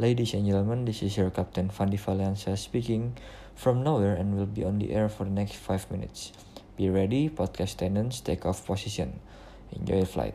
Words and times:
Ladies 0.00 0.32
and 0.32 0.48
gentlemen, 0.48 0.88
this 0.88 1.04
is 1.04 1.20
your 1.20 1.28
Captain 1.28 1.68
Fandi 1.68 2.00
Valencia 2.00 2.56
speaking 2.56 3.12
from 3.52 3.84
nowhere 3.84 4.16
and 4.16 4.32
will 4.32 4.48
be 4.48 4.64
on 4.64 4.80
the 4.80 4.88
air 4.88 5.04
for 5.12 5.28
the 5.28 5.30
next 5.36 5.60
5 5.60 5.92
minutes. 5.92 6.32
Be 6.80 6.88
ready, 6.88 7.28
podcast 7.28 7.76
attendants, 7.76 8.24
take 8.24 8.48
off 8.48 8.64
position. 8.64 9.20
Enjoy 9.76 10.00
your 10.00 10.08
flight. 10.08 10.32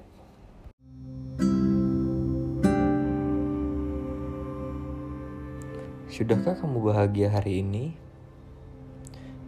Sudahkah 6.06 6.62
kamu 6.62 6.78
bahagia 6.94 7.34
hari 7.34 7.66
ini? 7.66 7.98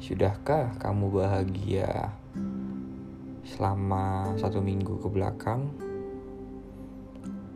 Sudahkah 0.01 0.73
kamu 0.81 1.21
bahagia 1.21 2.17
selama 3.45 4.33
satu 4.41 4.57
minggu 4.57 4.97
ke 4.97 5.05
belakang? 5.05 5.69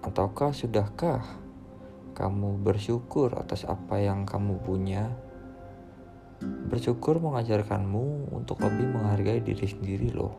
Ataukah 0.06 0.54
sudahkah 0.54 1.43
kamu 2.14 2.62
bersyukur 2.62 3.34
atas 3.34 3.66
apa 3.66 3.98
yang 3.98 4.30
kamu 4.30 4.62
punya? 4.62 5.10
Bersyukur 6.70 7.18
mengajarkanmu 7.18 8.30
untuk 8.30 8.62
lebih 8.62 8.94
menghargai 8.94 9.42
diri 9.42 9.66
sendiri 9.66 10.14
loh. 10.14 10.38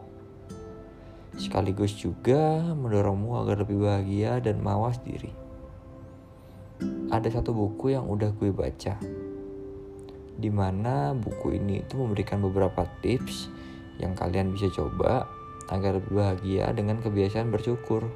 Sekaligus 1.34 1.98
juga 1.98 2.62
mendorongmu 2.78 3.34
agar 3.42 3.66
lebih 3.66 3.82
bahagia 3.82 4.38
dan 4.38 4.62
mawas 4.62 5.02
diri. 5.02 5.34
Ada 7.10 7.42
satu 7.42 7.50
buku 7.50 7.90
yang 7.90 8.06
udah 8.06 8.30
gue 8.38 8.54
baca. 8.54 8.94
Di 10.34 10.50
mana 10.54 11.10
buku 11.10 11.58
ini 11.58 11.82
itu 11.82 11.98
memberikan 11.98 12.38
beberapa 12.38 12.86
tips 13.02 13.50
yang 13.98 14.14
kalian 14.14 14.54
bisa 14.54 14.70
coba 14.70 15.26
agar 15.74 15.98
lebih 15.98 16.22
bahagia 16.22 16.70
dengan 16.70 17.02
kebiasaan 17.02 17.50
bersyukur. 17.50 18.06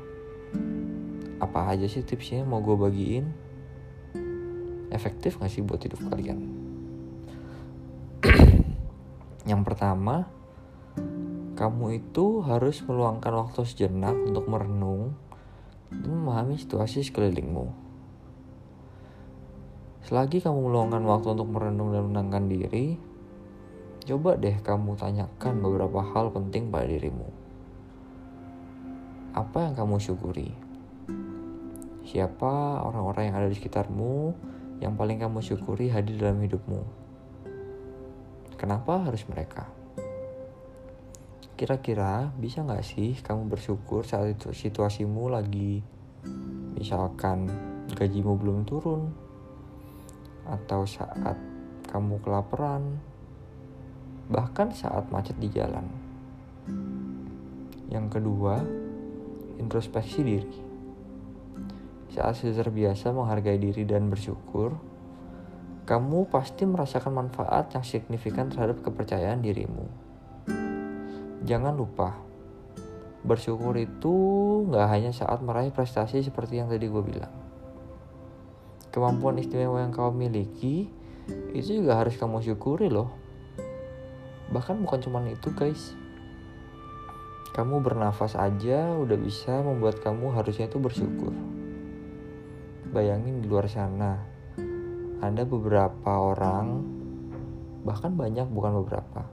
Apa 1.42 1.74
aja 1.74 1.90
sih 1.90 2.06
tipsnya 2.06 2.46
mau 2.46 2.62
gue 2.62 2.78
bagiin? 2.78 3.47
Efektif 4.98 5.38
gak 5.38 5.54
sih 5.54 5.62
buat 5.62 5.78
hidup 5.78 6.02
kalian? 6.10 6.42
yang 9.50 9.62
pertama, 9.62 10.26
kamu 11.54 12.02
itu 12.02 12.42
harus 12.42 12.82
meluangkan 12.82 13.30
waktu 13.30 13.62
sejenak 13.62 14.18
untuk 14.18 14.50
merenung 14.50 15.14
dan 15.94 16.10
memahami 16.10 16.58
situasi 16.58 17.06
sekelilingmu. 17.06 17.70
Selagi 20.02 20.42
kamu 20.42 20.66
meluangkan 20.66 21.06
waktu 21.06 21.30
untuk 21.30 21.46
merenung 21.46 21.94
dan 21.94 22.02
menenangkan 22.10 22.50
diri, 22.50 22.98
coba 24.02 24.34
deh 24.34 24.58
kamu 24.66 24.98
tanyakan 24.98 25.62
beberapa 25.62 26.02
hal 26.10 26.34
penting 26.34 26.74
pada 26.74 26.90
dirimu. 26.90 27.30
Apa 29.30 29.70
yang 29.70 29.78
kamu 29.78 30.02
syukuri? 30.02 30.50
Siapa 32.08 32.82
orang-orang 32.82 33.28
yang 33.28 33.36
ada 33.36 33.48
di 33.52 33.56
sekitarmu 33.60 34.32
yang 34.78 34.94
paling 34.94 35.18
kamu 35.18 35.42
syukuri 35.42 35.90
hadir 35.90 36.18
dalam 36.18 36.38
hidupmu? 36.42 36.82
Kenapa 38.58 39.02
harus 39.06 39.22
mereka? 39.30 39.66
Kira-kira 41.58 42.30
bisa 42.38 42.62
nggak 42.62 42.86
sih 42.86 43.18
kamu 43.18 43.50
bersyukur 43.50 44.06
saat 44.06 44.38
itu 44.38 44.54
situasimu 44.54 45.26
lagi 45.26 45.82
misalkan 46.78 47.50
gajimu 47.98 48.38
belum 48.38 48.62
turun 48.62 49.10
atau 50.46 50.86
saat 50.86 51.34
kamu 51.90 52.22
kelaparan 52.22 53.02
bahkan 54.28 54.70
saat 54.70 55.08
macet 55.10 55.34
di 55.40 55.48
jalan. 55.50 55.88
Yang 57.88 58.20
kedua, 58.20 58.60
introspeksi 59.56 60.20
diri. 60.20 60.67
Saat 62.18 62.42
sudah 62.42 62.66
terbiasa 62.66 63.14
menghargai 63.14 63.62
diri 63.62 63.86
dan 63.86 64.10
bersyukur, 64.10 64.74
kamu 65.86 66.26
pasti 66.26 66.66
merasakan 66.66 67.14
manfaat 67.14 67.70
yang 67.78 67.86
signifikan 67.86 68.50
terhadap 68.50 68.82
kepercayaan 68.82 69.38
dirimu. 69.38 69.86
Jangan 71.46 71.78
lupa, 71.78 72.18
bersyukur 73.22 73.78
itu 73.78 74.10
nggak 74.66 74.86
hanya 74.90 75.14
saat 75.14 75.38
meraih 75.46 75.70
prestasi 75.70 76.26
seperti 76.26 76.58
yang 76.58 76.66
tadi 76.66 76.90
gue 76.90 77.02
bilang. 77.06 77.30
Kemampuan 78.90 79.38
istimewa 79.38 79.78
yang 79.78 79.94
kau 79.94 80.10
miliki 80.10 80.90
itu 81.54 81.86
juga 81.86 82.02
harus 82.02 82.18
kamu 82.18 82.42
syukuri 82.42 82.90
loh. 82.90 83.14
Bahkan 84.50 84.74
bukan 84.82 84.98
cuma 85.06 85.22
itu 85.22 85.54
guys. 85.54 85.94
Kamu 87.54 87.78
bernafas 87.78 88.34
aja 88.34 88.90
udah 88.98 89.14
bisa 89.14 89.62
membuat 89.62 90.02
kamu 90.02 90.34
harusnya 90.34 90.66
itu 90.66 90.82
bersyukur. 90.82 91.57
Bayangin 92.88 93.44
di 93.44 93.52
luar 93.52 93.68
sana, 93.68 94.16
ada 95.20 95.44
beberapa 95.44 96.08
orang, 96.08 96.80
bahkan 97.84 98.16
banyak 98.16 98.48
bukan 98.48 98.80
beberapa, 98.80 99.28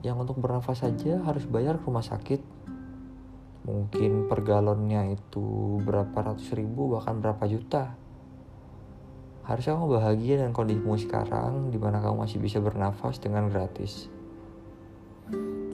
yang 0.00 0.16
untuk 0.16 0.40
bernafas 0.40 0.80
saja 0.80 1.20
harus 1.28 1.44
bayar 1.44 1.76
ke 1.76 1.84
rumah 1.84 2.00
sakit. 2.00 2.40
Mungkin 3.68 4.32
per 4.32 4.48
galonnya 4.48 5.12
itu 5.12 5.76
berapa 5.84 6.32
ratus 6.32 6.56
ribu, 6.56 6.96
bahkan 6.96 7.20
berapa 7.20 7.44
juta. 7.44 8.00
Harusnya 9.44 9.76
kamu 9.76 10.00
bahagia 10.00 10.40
dengan 10.40 10.56
kondisimu 10.56 10.96
sekarang, 10.96 11.68
di 11.68 11.76
mana 11.76 12.00
kamu 12.00 12.24
masih 12.24 12.40
bisa 12.40 12.64
bernafas 12.64 13.20
dengan 13.20 13.52
gratis. 13.52 14.08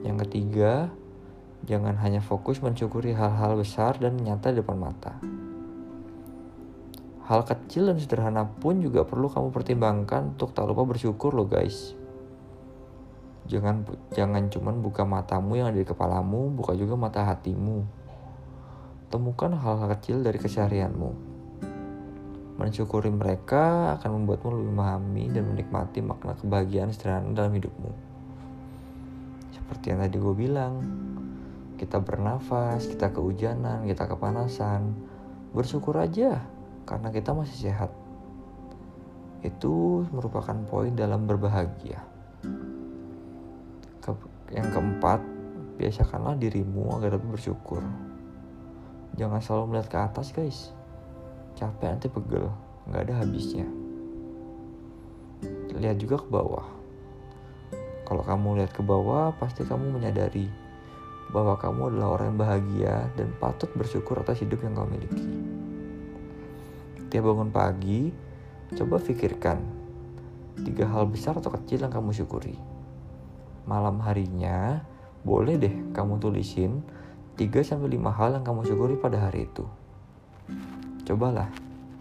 Yang 0.03 0.27
ketiga, 0.27 0.91
jangan 1.63 1.95
hanya 2.03 2.19
fokus 2.19 2.59
mensyukuri 2.59 3.15
hal-hal 3.15 3.55
besar 3.55 3.95
dan 3.95 4.19
nyata 4.19 4.51
di 4.51 4.59
depan 4.59 4.75
mata 4.75 5.38
Hal 7.29 7.45
kecil 7.45 7.85
dan 7.85 8.01
sederhana 8.01 8.41
pun 8.41 8.81
juga 8.81 9.05
perlu 9.05 9.29
kamu 9.29 9.53
pertimbangkan 9.53 10.33
untuk 10.33 10.49
tak 10.49 10.65
lupa 10.65 10.81
bersyukur 10.81 11.29
loh 11.37 11.45
guys. 11.45 11.93
Jangan 13.45 13.85
jangan 14.17 14.49
cuman 14.49 14.81
buka 14.81 15.05
matamu 15.05 15.61
yang 15.61 15.69
ada 15.69 15.77
di 15.77 15.85
kepalamu, 15.85 16.49
buka 16.49 16.73
juga 16.73 16.97
mata 16.97 17.21
hatimu. 17.29 17.85
Temukan 19.13 19.53
hal-hal 19.53 19.93
kecil 19.93 20.25
dari 20.25 20.41
keseharianmu. 20.41 21.29
Mensyukuri 22.57 23.13
mereka 23.13 23.93
akan 24.01 24.09
membuatmu 24.09 24.49
lebih 24.49 24.69
memahami 24.73 25.23
dan 25.29 25.53
menikmati 25.53 26.01
makna 26.01 26.33
kebahagiaan 26.33 26.89
sederhana 26.89 27.29
dalam 27.37 27.53
hidupmu. 27.53 27.93
Seperti 29.53 29.93
yang 29.93 30.01
tadi 30.01 30.17
gue 30.17 30.33
bilang, 30.33 30.81
kita 31.77 32.01
bernafas, 32.01 32.89
kita 32.89 33.13
kehujanan, 33.13 33.85
kita 33.85 34.09
kepanasan, 34.09 34.97
bersyukur 35.53 35.93
aja 36.01 36.57
karena 36.89 37.13
kita 37.13 37.37
masih 37.37 37.69
sehat. 37.69 37.93
Itu 39.45 40.09
merupakan 40.09 40.57
poin 40.65 40.97
dalam 40.97 41.29
berbahagia. 41.29 42.01
Ke 44.01 44.17
yang 44.49 44.73
keempat, 44.73 45.21
biasakanlah 45.77 46.41
dirimu 46.41 46.97
agar 46.97 47.21
lebih 47.21 47.37
bersyukur. 47.37 47.85
Jangan 49.21 49.37
selalu 49.37 49.63
melihat 49.69 49.87
ke 49.93 49.97
atas 50.01 50.33
guys. 50.33 50.73
Capek 51.53 51.93
nanti 51.93 52.09
pegel, 52.09 52.49
nggak 52.89 53.05
ada 53.05 53.13
habisnya. 53.21 53.69
Lihat 55.77 56.01
juga 56.01 56.17
ke 56.17 56.27
bawah. 56.27 56.65
Kalau 58.09 58.25
kamu 58.25 58.65
lihat 58.65 58.73
ke 58.73 58.81
bawah, 58.81 59.29
pasti 59.37 59.61
kamu 59.61 60.01
menyadari 60.01 60.49
bahwa 61.29 61.53
kamu 61.61 61.93
adalah 61.93 62.17
orang 62.17 62.33
yang 62.33 62.39
bahagia 62.41 62.95
dan 63.13 63.29
patut 63.37 63.69
bersyukur 63.77 64.17
atas 64.17 64.41
hidup 64.41 64.65
yang 64.65 64.73
kamu 64.73 64.97
miliki. 64.97 65.58
Setiap 67.09 67.25
bangun 67.25 67.49
pagi, 67.49 68.13
coba 68.77 69.01
pikirkan 69.01 69.57
tiga 70.61 70.85
hal 70.93 71.09
besar 71.09 71.33
atau 71.41 71.49
kecil 71.57 71.81
yang 71.81 71.89
kamu 71.89 72.13
syukuri. 72.13 72.53
Malam 73.65 73.97
harinya, 74.05 74.85
boleh 75.25 75.57
deh 75.57 75.73
kamu 75.89 76.21
tulisin 76.21 76.85
3-5 77.33 77.81
hal 78.13 78.37
yang 78.37 78.45
kamu 78.45 78.61
syukuri 78.61 78.93
pada 79.01 79.25
hari 79.25 79.49
itu. 79.49 79.65
Cobalah, 81.09 81.49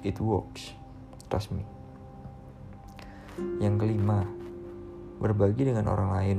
it 0.04 0.20
works. 0.20 0.76
Trust 1.32 1.56
me. 1.56 1.64
Yang 3.64 3.80
kelima, 3.80 4.28
berbagi 5.24 5.72
dengan 5.72 5.88
orang 5.88 6.10
lain. 6.12 6.38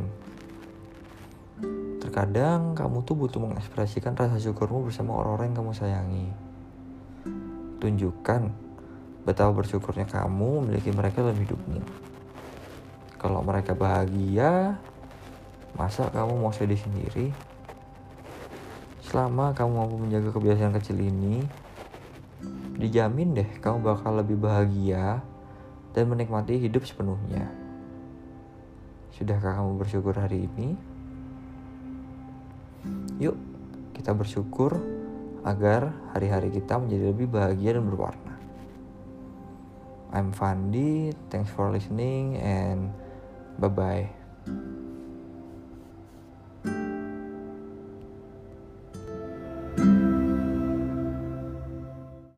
Terkadang 1.98 2.78
kamu 2.78 3.02
tuh 3.02 3.18
butuh 3.18 3.42
mengekspresikan 3.42 4.14
rasa 4.14 4.38
syukurmu 4.38 4.86
bersama 4.86 5.18
orang-orang 5.18 5.58
yang 5.58 5.58
kamu 5.58 5.74
sayangi 5.74 6.49
tunjukkan 7.80 8.52
betapa 9.24 9.52
bersyukurnya 9.56 10.08
kamu 10.08 10.64
memiliki 10.64 10.92
mereka 10.92 11.24
dalam 11.24 11.40
hidupmu. 11.40 11.82
Kalau 13.20 13.44
mereka 13.44 13.76
bahagia, 13.76 14.80
masa 15.76 16.08
kamu 16.08 16.40
mau 16.40 16.56
sedih 16.56 16.80
sendiri? 16.80 17.36
Selama 19.04 19.52
kamu 19.52 19.72
mampu 19.76 19.96
menjaga 20.00 20.30
kebiasaan 20.32 20.76
kecil 20.80 20.98
ini, 21.04 21.44
dijamin 22.80 23.36
deh 23.36 23.50
kamu 23.60 23.84
bakal 23.84 24.16
lebih 24.16 24.40
bahagia 24.40 25.20
dan 25.92 26.04
menikmati 26.08 26.56
hidup 26.56 26.88
sepenuhnya. 26.88 27.52
Sudahkah 29.20 29.60
kamu 29.60 29.84
bersyukur 29.84 30.16
hari 30.16 30.48
ini? 30.48 30.80
Yuk, 33.20 33.36
kita 33.92 34.16
bersyukur 34.16 34.99
agar 35.44 35.92
hari-hari 36.16 36.52
kita 36.52 36.80
menjadi 36.80 37.12
lebih 37.12 37.28
bahagia 37.32 37.78
dan 37.78 37.88
berwarna. 37.88 38.36
I'm 40.10 40.34
Fandi 40.34 41.14
thanks 41.30 41.54
for 41.54 41.70
listening 41.70 42.42
and 42.42 42.90
bye 43.62 43.70
bye 43.70 44.10